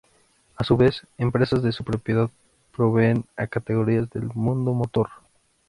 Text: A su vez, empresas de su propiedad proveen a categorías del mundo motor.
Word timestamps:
A 0.55 0.63
su 0.63 0.77
vez, 0.77 1.05
empresas 1.19 1.61
de 1.61 1.71
su 1.71 1.83
propiedad 1.83 2.31
proveen 2.75 3.25
a 3.37 3.45
categorías 3.45 4.09
del 4.09 4.29
mundo 4.33 4.73
motor. 4.73 5.09